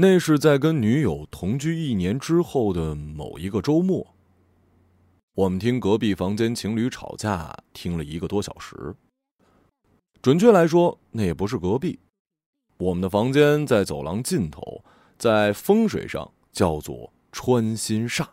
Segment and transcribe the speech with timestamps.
[0.00, 4.14] 那是在跟女友同居一年之后的某一个周末。
[5.34, 8.94] 我们听隔壁房间情侣吵架，听了一个多小时。
[10.22, 11.98] 准确来说，那也不是隔壁，
[12.76, 14.84] 我们的房间在走廊尽头，
[15.18, 18.24] 在风水上叫做穿心煞。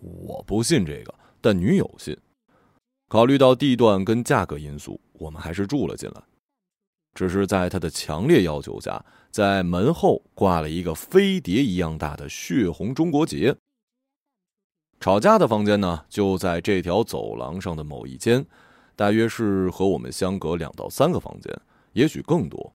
[0.00, 2.16] 我不信这个，但女友信。
[3.08, 6.22] 考虑到地段跟价格因素，我们还是住了进来。
[7.14, 13.56] 只是在他的强烈要求下，在门后挂了一个飞碟一样大的血红中国结。
[15.00, 18.46] 吵架的房间呢，就在这条走廊上的某一间，
[18.94, 21.52] 大约是和我们相隔两到三个房间，
[21.92, 22.72] 也许更多。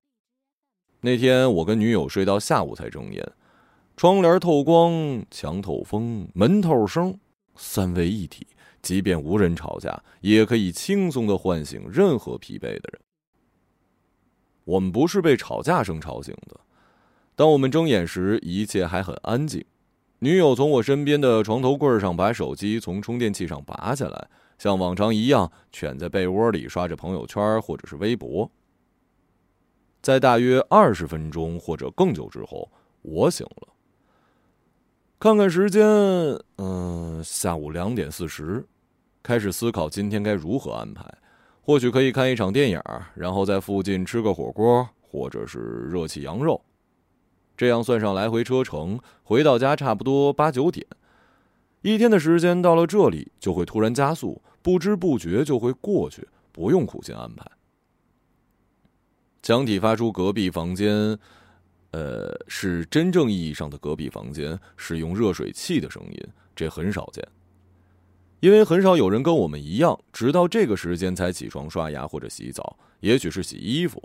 [1.01, 3.31] 那天我跟女友睡到下午才睁眼，
[3.95, 7.17] 窗帘透光，墙透风，门透声，
[7.55, 8.45] 三位一体。
[8.81, 13.01] 即便无人吵架，也可以轻松的唤醒任何疲惫的人。
[14.67, 16.59] 我们不是被吵架声吵醒的。
[17.35, 19.63] 当我们睁眼时，一切还很安静。
[20.19, 28.51] 女友从我身边的床头柜上把手机从充电器上拔下来，像往常一样蜷在被窝里刷着朋友圈或者是微博。
[30.01, 32.69] 在大约二十分钟或者更久之后，
[33.03, 33.69] 我醒了。
[35.17, 35.85] 看看时间，
[36.57, 38.65] 嗯，下午两点四十。
[39.23, 41.03] 开始思考今天该如何安排，
[41.67, 42.81] 或许可以看一场电影，
[43.13, 45.59] 然后在附近吃个火锅，或者是
[45.91, 46.63] 热气羊肉。
[47.57, 50.87] 这样算上来回车程，回到家差不多八九点。
[51.81, 57.45] 一天的时间到了这里就会突然加速，不知不觉就会过去，不用苦心安排。
[59.43, 61.19] 墙体发出隔壁房间，
[61.91, 67.21] 呃，是真正意义上的隔壁房间使用热水器的声音，这很少见。
[68.39, 74.01] 因为很少有人跟我们一样，直到这个时间才起床刷牙或者洗澡，也许是洗衣服。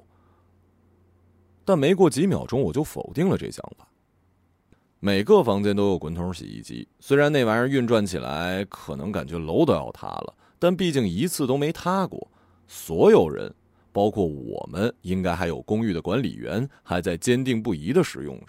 [1.65, 3.87] 但没过几秒钟，我就否定了这想法。
[5.01, 12.31] 每个房间都有滚筒洗衣机，虽然那玩意儿运转起来可能感觉楼都要塌了，但毕竟一次都没塌过。
[12.67, 13.53] 所有人，
[13.93, 18.47] 包括我们，应该还有公寓的管理员，还在坚定不移的使用着。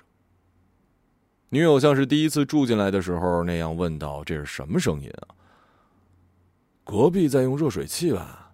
[1.50, 5.35] 女友像是第一次住进来的时候那样问道：“这是什么声音啊？”
[6.83, 8.53] 隔壁在用热水器吧？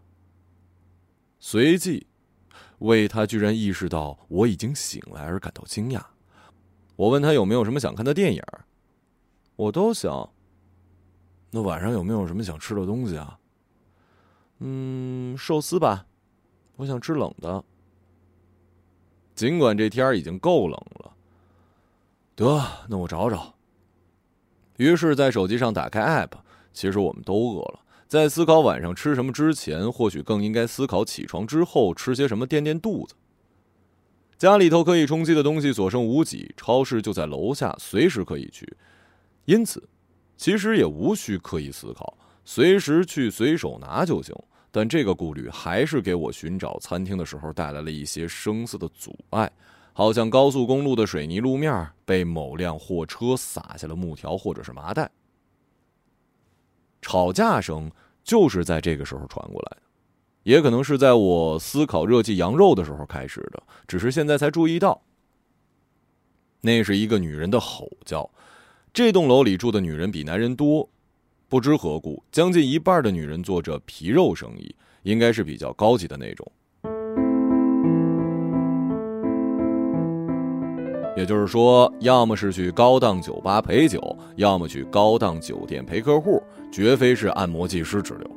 [1.40, 2.06] 随即，
[2.79, 6.01] 为他居然意识到我已经醒来而感到惊讶。
[6.95, 8.44] 我问他有没有什么想看的电影，
[9.56, 10.29] 我都想。
[11.51, 13.40] 那晚上有没有什么想吃的东西啊？
[14.59, 16.06] 嗯，寿司吧，
[16.75, 17.63] 我想吃冷的。
[19.34, 21.13] 尽管这天已经够冷了，
[22.35, 23.56] 得，那我找找。
[24.75, 26.34] 于是，在手机上打开 App，
[26.73, 27.79] 其实我们都饿了。
[28.09, 33.14] 在思考晚上吃什么之前，或许更应该思考起床之后吃些什么垫垫肚子。
[34.36, 38.68] 家里头可以充饥的东西所剩无几，超市就在楼下，随时可以去。
[39.46, 39.88] 因此，
[40.38, 44.36] 其实也无需刻意思考，随时去随手拿就行。
[44.72, 49.52] 但这个顾虑还是给我寻找餐厅的时候带来了一些生涩的阻碍，
[49.94, 55.12] 好像高速公路的水泥路面被某辆货车撒下了木条或者是麻袋。
[57.01, 57.91] 吵架声
[58.23, 59.83] 就是在这个时候传过来的，
[60.43, 65.01] 也可能是在我思考热气羊肉的时候开始的，只是现在才注意到。
[66.61, 68.29] 那是一个女人的吼叫。
[68.91, 70.89] 这栋楼里住的女人比男人多，
[71.47, 76.51] 不知何故，将近一半的女人做着皮肉生意，应该是比较高级的那种。
[81.19, 86.41] 也就是说，要么是去高档酒吧陪酒，要么去高档酒店陪客户，
[86.72, 88.31] 绝非是按摩技师之流。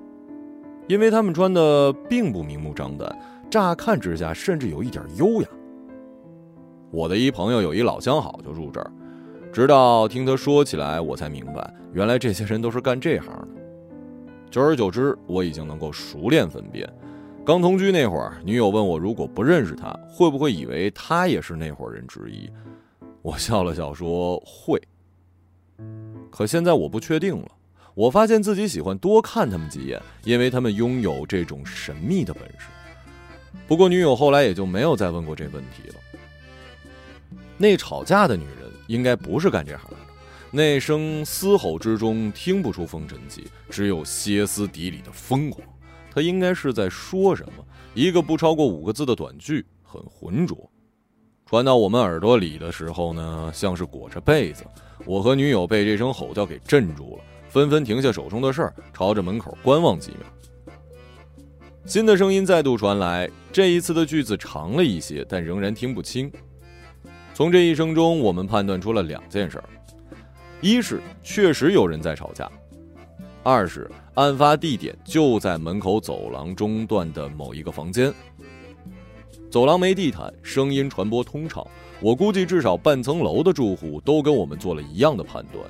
[0.88, 3.16] 因为他们穿的并不明目张胆，
[3.48, 5.48] 乍看之下甚至有一点优雅。
[6.90, 8.90] 我的一朋友有一老相好就住这儿，
[9.52, 13.62] 直到听他说起来，我才明白，原来这些人都是干这行的。
[14.50, 16.92] 久而久之，我已经能够熟练分辨。
[17.44, 22.50] 刚同居那会儿，女友问我，如果不认识他，会不会以为他也是那伙人之一？
[23.22, 24.80] 我笑了笑说：“会。”
[26.30, 27.48] 可现在我不确定了。
[27.94, 32.68] 我发现自己喜欢多看他们几眼，因为他们拥有这种神秘的本事。
[33.68, 35.94] 不过女友后来也就没有再问过这问题了。
[37.58, 39.96] 那吵架的女人应该不是干这行的，
[40.50, 45.62] 那声嘶吼之中听不出风尘气，只有歇斯底里的疯狂。
[46.10, 47.64] 她应该是在说什么？
[47.92, 50.71] 一个不超过五个字的短句，很浑浊。
[51.52, 54.64] 传到我们耳朵里的时候呢，像是裹着被子。
[55.04, 60.20] 我和女友被这声吼叫给镇住了，纷纷停下手中的事儿，朝着门口观望几秒。
[61.84, 66.32] 新的声音再度传来，这一次的句子长了一些，但仍然听不清。
[67.34, 69.62] 从这一声中，我们判断出了两件事：
[70.62, 72.46] 一是确实有人在吵架；
[73.42, 78.10] 二是案发地点就在门口走廊中段的某一个房间。
[79.52, 81.62] 走廊没地毯，声音传播通畅。
[82.00, 85.62] 我估计至少半层楼的住户都跟我们做了一样的判断。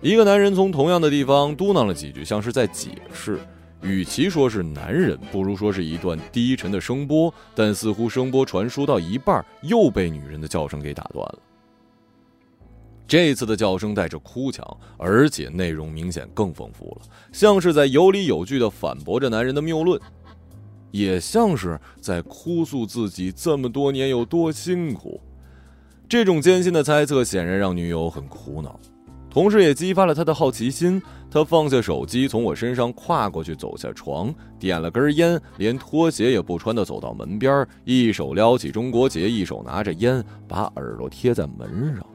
[0.00, 3.38] 一个男人从同样的地方嘟囔了几句，像是在解释。
[3.80, 7.32] 与其说是男人，不如说是一段低沉的声波。
[7.54, 11.38] 但似乎声波传输到一半，又被女人的叫声给打断了。
[13.06, 14.66] 这次的叫声带着哭腔，
[14.98, 20.00] 而且内容明显更丰富了，像是在有理有据地反驳着男人的谬论。
[20.92, 25.20] 也像是在哭诉自己这么多年有多辛苦，
[26.08, 28.78] 这种艰辛的猜测显然让女友很苦恼，
[29.28, 31.02] 同时也激发了他的好奇心。
[31.30, 42.06] 他放下手机，从我身上跨过去，走下床，点了根烟，连拖鞋也不穿的走到门边，一手撩起中国结，一手拿着烟，把耳朵贴在门上。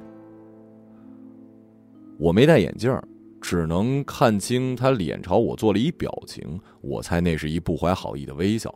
[2.19, 2.95] 我没戴眼镜。
[3.41, 8.73] 只能看清他脸朝我做了一表情，我猜那是一不怀好意的微笑，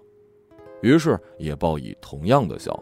[0.81, 2.77] 于是也报以同样的笑。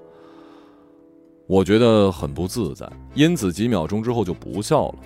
[1.48, 5.00] 我觉得很不自在，因此几秒钟之后就不笑了。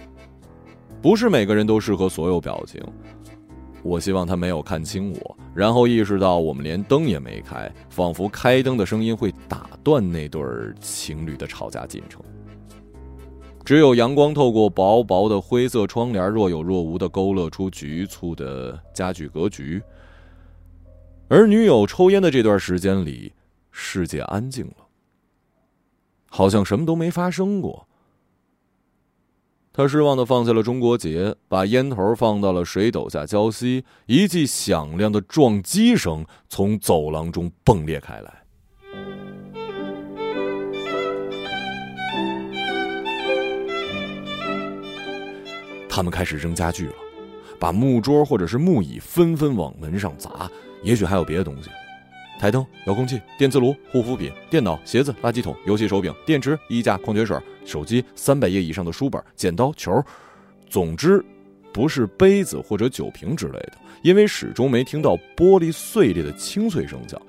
[1.02, 2.82] 不是每个人都适合所有表情。
[3.82, 10.42] 我希望他没有看清我，然后意识到我们连灯也没开，仿佛开灯的声音会打断那对
[10.80, 12.22] 情侣的吵架进程。
[13.66, 19.82] 只有阳光透过薄薄的灰色窗帘，若有若无的勾勒出局促的家具格局。
[21.30, 23.32] 而女友抽烟的这段时间里，
[23.72, 24.88] 世界安静了，
[26.30, 27.88] 好像什么都没发生过。
[29.72, 33.84] 他失望的放下了中国结，把烟头放到了水斗下浇熄。
[34.06, 38.43] 一记响亮的撞击声从走廊中迸裂开来。
[45.96, 46.96] 他们开始扔家具了，
[47.60, 50.50] 把木桌或者是木椅纷纷往门上砸，
[50.82, 51.70] 也许还有别的东西：
[52.40, 60.04] 台灯、遥控器、电磁炉、护肤品、电脑、鞋子、垃圾桶、游戏手柄、电池、衣架、矿泉水、手机、三百页以上的书本、剪刀、球。
[60.68, 61.24] 总之，
[61.72, 67.22] 不是杯子或者酒瓶之类的，因为始终没听到玻璃碎裂的清脆声响。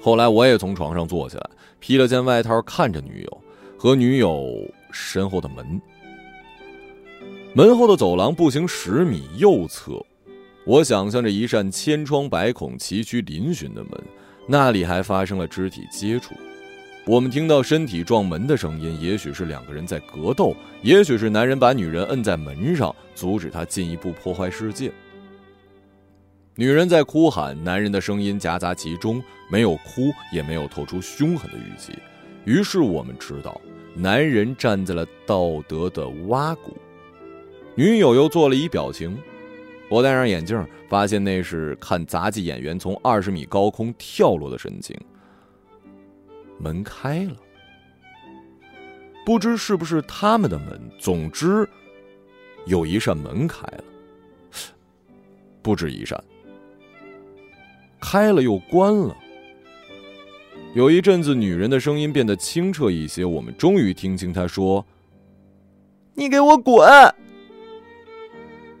[0.00, 3.42] 后来，我也从床上坐起来，披了件外套，看着女友
[3.78, 5.80] 和女友身后的门。
[7.54, 10.04] 门后的走廊步行十米，右侧，
[10.64, 13.90] 我想象着一扇千疮百孔、崎岖嶙峋的门，
[14.46, 16.34] 那里还发生了肢体接触。
[17.06, 24.92] 我们听到身体撞门的声音，也许是两个人在格斗，也许是男人把女人摁在门上，阻止她进一步破坏世界。
[26.54, 31.92] 女人在哭喊，男人的声音夹杂其中，没有哭，也没有透出凶狠的语气。
[32.44, 33.58] 于是我们知道，
[33.94, 36.76] 男人站在了道德的洼谷。
[37.78, 39.16] 女友又做了一表情，
[39.88, 44.98] 我戴上眼镜，发现那是看杂技演员从二十米高空跳落的神情。
[46.58, 47.36] 门开了，
[49.24, 51.68] 不知是不是他们的门，总之，
[52.66, 53.84] 有一扇门开了，
[55.62, 56.20] 不止一扇，
[58.00, 59.16] 开了又关了。
[60.74, 64.84] 有一阵子，女人的声音变得清澈一些，我们终于听清她说
[66.14, 66.84] ：“你给我滚！”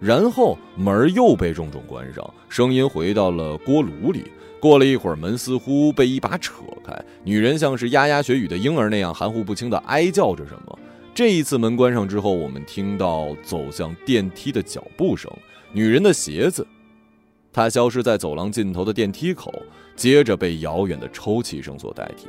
[0.00, 4.24] 然后门又被重重关上，声音回到了锅炉里。
[4.60, 10.78] 过了一会儿，门似乎被一把扯开，女人像是牙牙学语的婴儿那样含糊不清的哀叫着什么。
[11.14, 15.30] 这一次门关上之后，我们听到走向电梯的脚步声，
[15.72, 16.66] 女人的鞋子，
[17.52, 19.52] 她消失在走廊尽头的电梯口，
[19.94, 22.26] 接着被遥远的抽泣声所代替。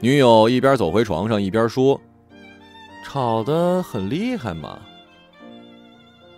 [0.00, 2.00] 女友一边走回床上，一边说
[3.04, 4.80] ：“吵得很厉害嘛。”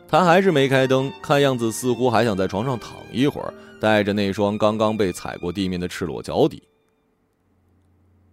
[0.09, 6.63] 他还是没开灯，看样子似乎还想在床上躺一会儿，带着那双刚刚被踩过地面的赤裸脚底。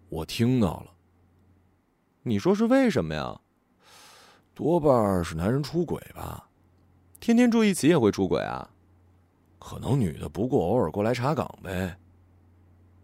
[0.07, 0.93] 我听到了。
[2.23, 3.37] 你说是为什么呀？
[4.53, 6.47] 多半是男人出轨吧？
[7.19, 8.69] 天天住一起也会出轨啊？
[9.59, 11.97] 可能女的不过偶尔过来查岗呗。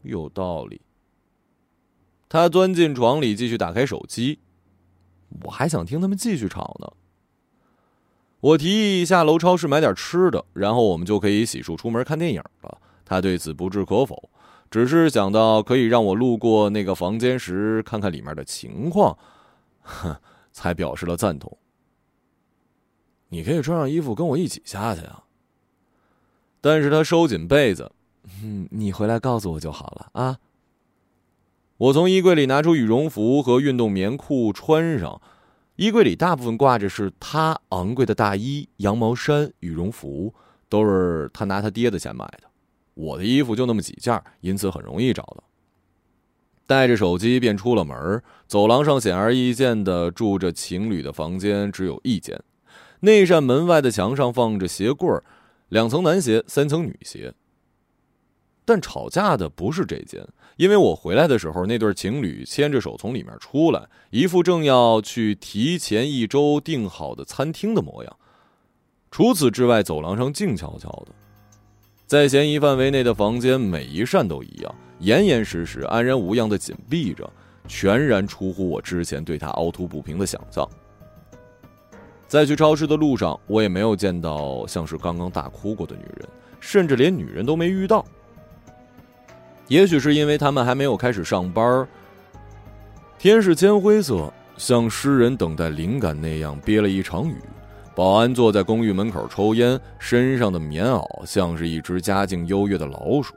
[0.04, 0.80] 有道理。
[2.30, 4.40] 他钻进床里，继续打开手机。
[5.44, 6.94] 我还想听他们继续吵呢。
[8.42, 12.78] 我提议下楼超市买点吃的，然后我们就可以洗漱出门看电影了。
[13.06, 14.30] 他对此不置可否，
[14.70, 19.18] 只是想到可以让我路过那个房间时看看里面的情况，
[19.82, 20.16] 哼，
[20.52, 21.56] 才表示了赞同。
[23.30, 25.24] 你可以穿上衣服跟我一起下去啊。
[26.60, 27.92] 但是他收紧被子，
[28.44, 30.38] 嗯，你回来告诉我就好了啊。
[31.78, 35.22] 我从衣柜里拿出羽绒服和运动棉裤穿上，
[35.82, 40.32] 衣柜里大部分挂着是他昂贵的大衣、羊毛衫、羽绒服，
[40.70, 42.44] 都是他拿他爹的钱买的。
[42.94, 45.44] 我的衣服就那么几件，因此很容易找到。
[46.68, 52.40] 带着手机便出了门，走廊上显而易见的住着情侣的房间只有一间，
[53.00, 55.10] 那扇门外的墙上放着鞋柜
[55.70, 57.34] 两层男鞋，三层女鞋。
[58.64, 60.24] 但吵架的不是这间。
[60.62, 68.18] 因为我回来的时候，那对情侣牵着手从里面出来，一副正要去提前一周订好的餐厅的模样。
[69.10, 71.08] 除此之外，走廊上静悄悄的，
[72.06, 77.28] 在嫌疑范围内的房间，每一扇都一样，严严实实、安然无恙的紧闭着，
[77.68, 80.64] 全然出乎我之前对他凹凸不平的想象。
[82.28, 88.06] 在去超市的路上，我也没有见到像是刚刚大哭过的女人，甚至连女人都没遇到。
[89.72, 91.88] 也许是因为他们还没有开始上班
[93.18, 97.38] 天是铅灰色，像诗人等待灵感那样憋了一场雨。
[97.96, 103.34] 保安坐在公寓门口抽烟，身上的棉袄像是一只家境优越的老鼠。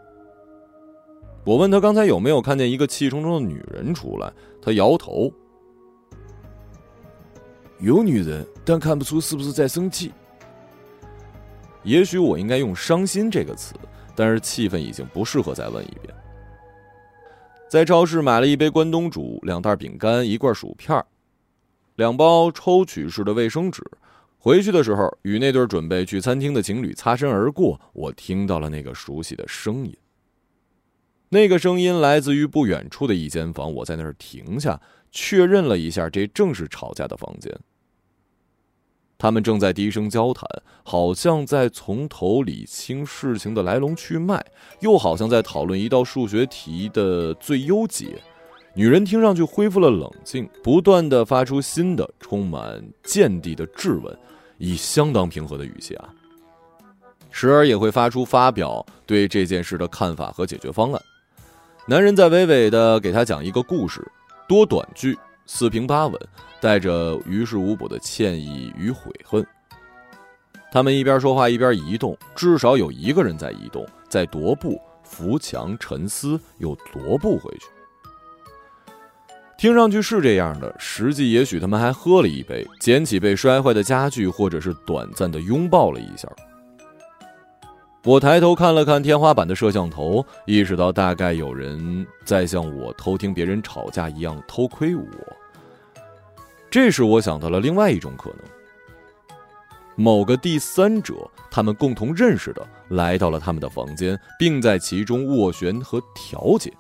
[1.45, 5.33] 我问他刚才有没有看见一个气冲冲的女人出来，他摇头。
[7.79, 10.11] 有女人，但看不出是不是在生气。
[11.85, 13.77] 也许我应该用“伤心”这个词，
[14.17, 16.13] 但是气氛已经不适合再问一遍。
[17.75, 21.05] 在超市买了一杯关东煮、两袋饼干、一罐薯片、
[21.97, 23.83] 两包抽取式的卫生纸。
[24.39, 29.93] 回去的时候，与那对准备去餐厅的情侣擦身而过，我听到了那个熟悉的声音。
[31.31, 33.75] 那个声音来自于不远处的一间房。
[33.75, 37.53] 我在那儿停下，确认了一下，这正是吵架的房间。
[39.17, 40.47] 他们正在低声交谈，
[40.83, 44.45] 好像在从头理清事情的来龙去脉，
[44.81, 48.21] 又好像在讨论一道数学题的最优解。
[48.75, 54.19] 女人听上去恢复了冷静，不断的发出新的、充满见地的质问，
[54.59, 56.09] 以相当平和的语气啊，
[57.31, 61.01] 时而也会发出发表对这件事的看法和解决方案。
[61.87, 64.05] 男人在娓娓的给她讲一个故事，
[64.49, 65.17] 多短句，
[65.47, 66.21] 四平八稳。
[66.61, 69.47] 带着于事无补的歉意与悔恨，
[70.73, 77.67] 他们一边说话一边移动，至少有一个人在移动，在踱步、扶墙、沉思，又踱步回去。
[79.59, 86.27] 听上去是这样的，实际也许他们还喝了一杯，捡起被摔坏的家具，或者是短暂的拥抱了一下。
[88.05, 95.07] 我抬头看了看天花板的摄像头，意识到大概有人在像我偷听别人吵架一样偷窥我。
[96.71, 98.41] 这时，我想到了另外一种可能：
[99.97, 101.15] 某个第三者，
[101.51, 106.71] 他们共同认识的，来到了他们的房间，并在其中斡旋和调解。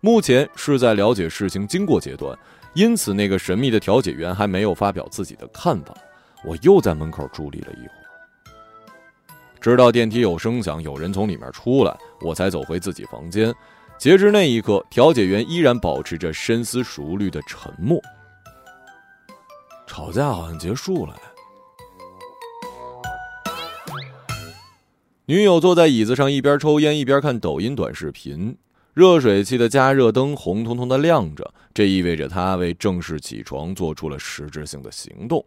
[0.00, 2.38] 目前是在了解事情经过阶段，
[2.74, 5.94] 因此那个神秘的调解员还没有发表自己的看法。
[6.44, 8.01] 我又在门口伫立了一会儿，
[9.62, 13.54] 直到电梯有声响，有人从里面出来，我才走回自己房间。
[13.96, 18.00] 截至那一刻，调解员依然保持着深思熟虑的沉默。
[19.86, 21.14] 吵架好像结束了。
[25.26, 28.58] 女友坐在椅子上，一边抽烟一边看抖音短视频。
[28.94, 35.46] 热水器的加热灯红彤彤的亮着，这意味着她为正式起床做出了实质性的行动。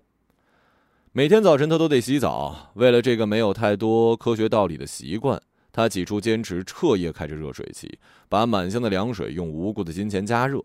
[1.18, 5.42] 每天早晨他都得洗澡，为了这个没有太多科学道理的习惯，
[5.72, 10.62] 他起初坚持彻夜开着热水器，把满箱的凉水用无辜的金钱加热。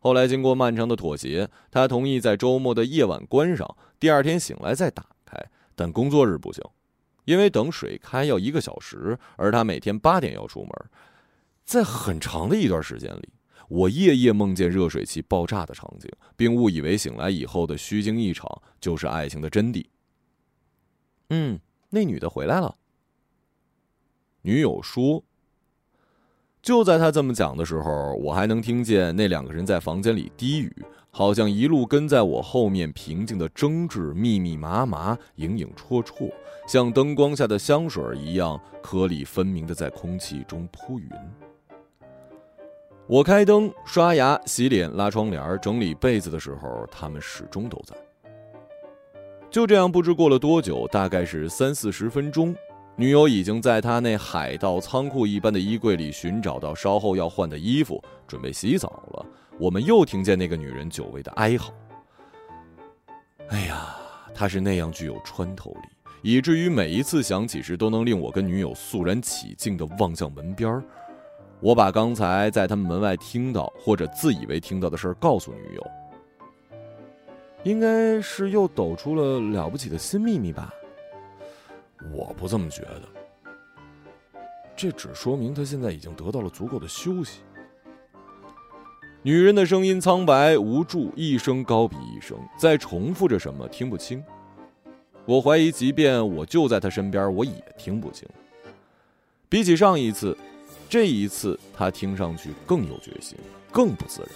[0.00, 5.40] 后来，经过漫长的妥协，他同意在周末的夜晚关上，第二天醒来再打开。
[5.76, 6.60] 但工作日不行，
[7.24, 10.70] 因为等水开要一个小时，而他每天八点要出门。
[11.64, 13.28] 在很长的一段时间里，
[13.68, 19.84] 我夜夜梦见热水器爆炸的场景，并误以为醒来以后的虚惊一场就是爱情的真谛。
[21.30, 21.58] 嗯，
[21.90, 22.76] 那女的回来了。
[24.42, 25.24] 女友说。
[26.62, 30.74] 就在他这么讲的时候，我还能听见那两个人在房间里低语，
[31.10, 36.32] 好像一路跟在我后面平静的争执，密密麻麻，影影绰绰，
[36.66, 41.10] 像灯光下的香水一样颗粒分明的在空气中铺匀。
[43.06, 47.94] 我开灯、刷牙、洗脸、拉窗帘、整理被子的时候，他们始终都在。
[49.50, 52.56] 就这样，不知过了多久，大概是三四十分钟。
[52.96, 59.26] 女友已经在他那海盗仓库一般的衣柜里寻找到稍后要换的衣服，准备洗澡了。
[59.58, 61.74] 我们又听见那个女人久违的哀嚎。
[63.48, 63.96] 哎呀，
[64.34, 65.88] 她是那样具有穿透力，
[66.22, 70.82] 以至于每一次响起时都能令我跟女友肃然起敬的望向门边
[71.64, 75.90] 我把刚才在他们门外听到或者自以为听到的事儿告诉女友。
[77.62, 80.70] 应该是又抖出了了不起的新秘密吧？
[82.12, 83.02] 我不这么觉得。
[84.76, 87.40] 这只说明他现在已经得到了足够的休息。
[89.22, 94.22] 女人的声音苍白无助，一声高比一声，在重复着什么，听不清。
[95.24, 98.28] 我怀疑，即便我就在他身边，我也听不清。
[99.48, 100.36] 比起上一次，
[100.88, 103.36] 这一次他听上去更有决心，
[103.72, 104.30] 更不自然。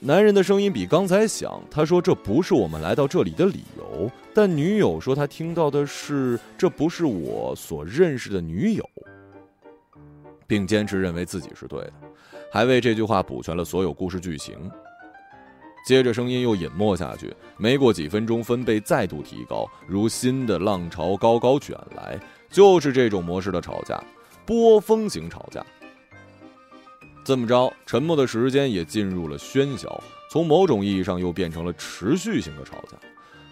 [0.00, 8.88] 男人的声音比刚才响，他说：“这不是我们来到这里的理由。”但女友说：“她听到的是，这不是我所认识的女友。”
[10.46, 11.92] 并坚持认为自己是对的。
[12.50, 14.56] 还为这句话补全了所有故事剧情。
[15.86, 22.18] 接着声音又隐没下去，没过几分钟，分贝再度提高，如新的浪潮高高卷来。
[22.50, 24.02] 就是这种模式的吵架，
[24.48, 25.62] 波峰型吵架。
[27.22, 32.96] 这么着，沉默的时间也进入了喧嚣，从某种意义上又变成了持续性的吵架。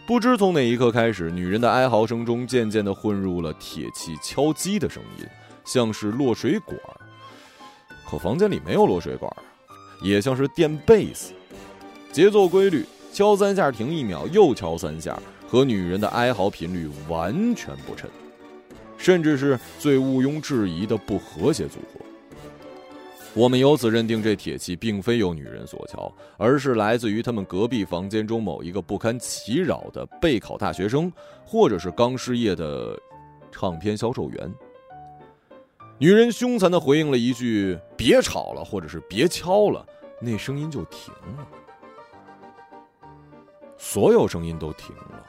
[0.07, 5.27] 不知从哪一刻开始，女人的哀嚎声中渐渐地混入了铁器敲击的声音，
[5.67, 6.75] 像是落水管。
[8.09, 9.31] 可房间里没有落水管，
[10.01, 11.35] 也像是垫贝斯，
[12.11, 18.09] 节奏规律，敲三下停一秒，又敲三下，和女人的哀嚎频率完全不衬，
[18.97, 22.01] 甚至是最毋庸置疑的不和谐组合。
[23.35, 31.13] 我们由此认定，这铁器并非由女人所敲，而是来自于他们隔壁房间中某一个不堪其扰的备考大学生，
[31.45, 32.99] 或者是刚失业的
[33.53, 34.55] 唱片销售员。
[35.99, 39.87] 女人凶残的回应了一句：“别吵了，或者是别敲了。”
[40.19, 41.47] 那声音就停了，
[43.77, 45.27] 所有声音都停了。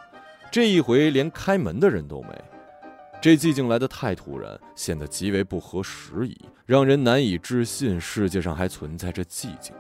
[0.50, 2.30] 这一回连开门的人都没。
[3.20, 9.76] 这寂静来得太突然，显得极为不合时宜，让人难以置信世界上还存在着寂静。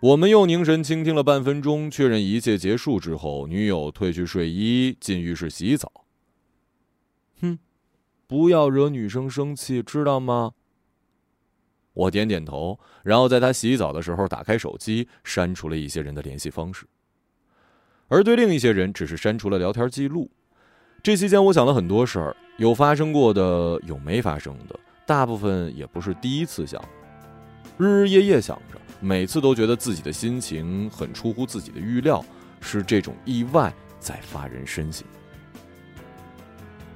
[0.00, 5.90] 我们又凝神倾听了半分钟，确认一切结束之后，女友褪去睡衣，进浴室洗澡。
[7.40, 7.58] 哼，
[8.26, 10.52] 不要惹女生生气，知道吗？
[11.98, 16.86] 我点点头，然后在他洗澡的时候打开手机，删除了一些人的联系方式，
[18.06, 20.30] 而对另一些人只是删除了聊天记录。
[21.02, 26.80] 这期间，我想了很多事儿，有发生过的，有没发生的，大部分也不是第一次想，
[27.76, 28.78] 日日夜夜想着。
[29.00, 32.24] 每次都觉得自己的心情很出乎自己的预料，
[32.60, 35.04] 是这种意外在发人深省。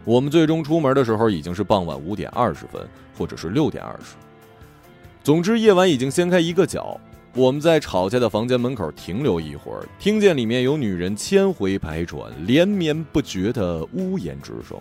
[0.04, 2.88] 我们最终出门的时候已经是傍晚五点二十分，
[3.18, 4.14] 或者是六点二十。
[5.24, 7.00] 总之，夜晚已经掀开一个角。
[7.34, 14.76] 我们在吵架的房间门口停留一会儿，听见里面有女人千回百转、连绵不绝的呜咽之声。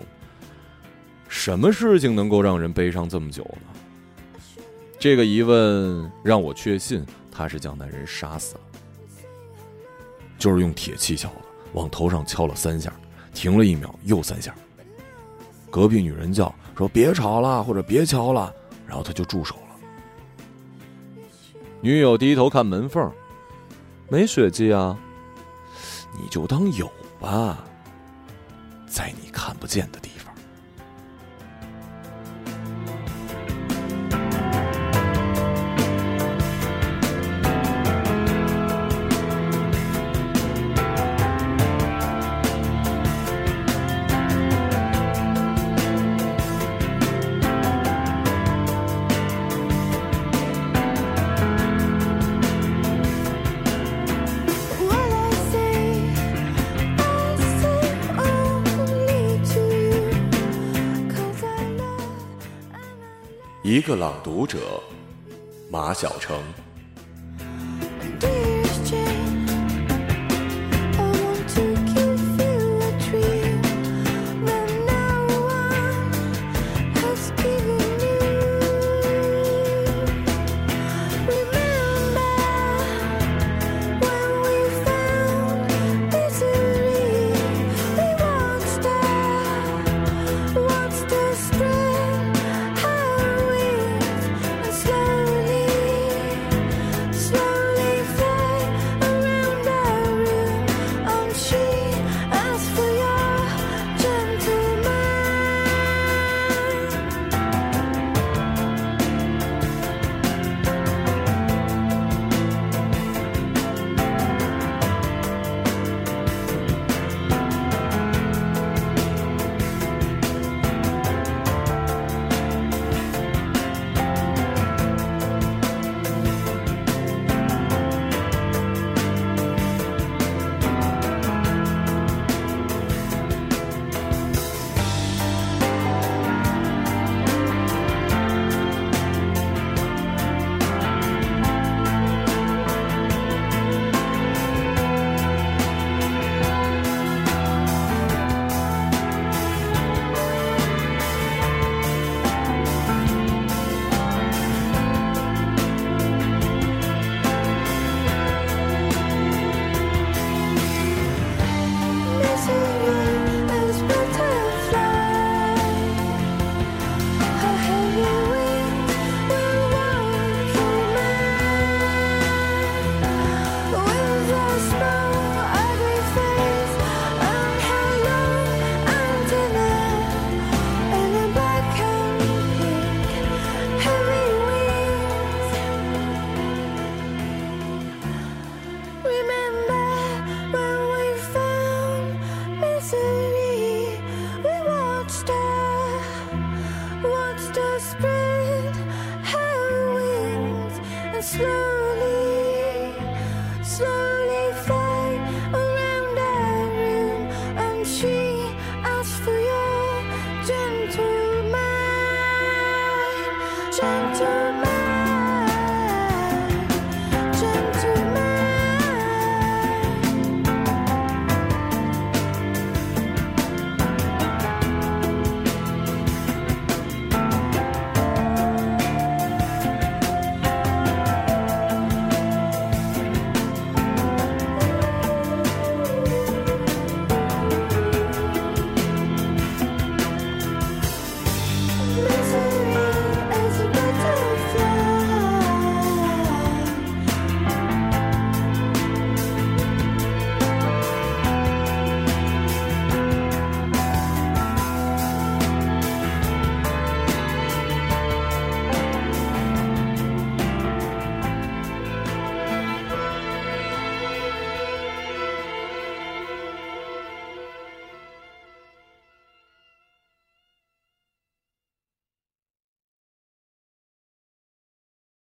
[1.30, 4.58] 什么事情能够让人悲伤这么久呢？
[5.00, 8.62] 这个疑问让我确信，他是将男人杀死了，
[10.40, 11.42] 就是用铁器敲的，
[11.74, 12.92] 往头上敲了三下，
[13.34, 14.54] 停了一秒，又三下。
[15.70, 18.54] 隔壁女人叫说：“别吵了，或者别敲了。”
[18.86, 19.71] 然后他就住手了。
[21.82, 23.12] 女友低头看门缝，
[24.08, 24.96] 没血迹啊，
[26.14, 26.90] 你就当有
[27.20, 27.58] 吧，
[28.88, 30.11] 在你看不见的地方。
[63.96, 64.60] 朗读者，
[65.70, 66.40] 马晓成。